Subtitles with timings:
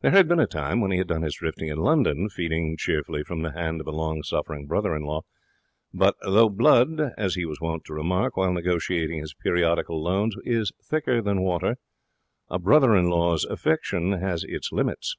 [0.00, 3.22] There had been a time when he had done his drifting in London, feeding cheerfully
[3.22, 5.24] from the hand of a long suffering brother in law.
[5.92, 10.72] But though blood, as he was wont to remark while negotiating his periodical loans, is
[10.82, 11.76] thicker than water,
[12.48, 15.18] a brother in law's affection has its limits.